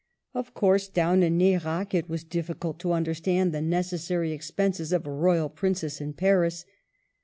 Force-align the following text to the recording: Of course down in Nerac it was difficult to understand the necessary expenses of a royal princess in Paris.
Of 0.33 0.55
course 0.55 0.87
down 0.87 1.21
in 1.21 1.37
Nerac 1.37 1.93
it 1.93 2.09
was 2.09 2.23
difficult 2.23 2.79
to 2.79 2.91
understand 2.91 3.51
the 3.51 3.61
necessary 3.61 4.31
expenses 4.31 4.91
of 4.91 5.05
a 5.05 5.11
royal 5.13 5.47
princess 5.47 6.01
in 6.01 6.13
Paris. 6.13 6.65